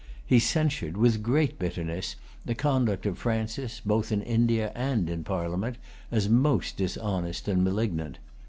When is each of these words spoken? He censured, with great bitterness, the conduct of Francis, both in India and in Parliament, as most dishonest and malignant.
He 0.25 0.39
censured, 0.39 0.97
with 0.97 1.21
great 1.21 1.59
bitterness, 1.59 2.15
the 2.43 2.55
conduct 2.55 3.05
of 3.05 3.19
Francis, 3.19 3.79
both 3.85 4.11
in 4.11 4.23
India 4.23 4.71
and 4.73 5.07
in 5.07 5.23
Parliament, 5.23 5.77
as 6.09 6.27
most 6.27 6.75
dishonest 6.77 7.47
and 7.47 7.63
malignant. 7.63 8.17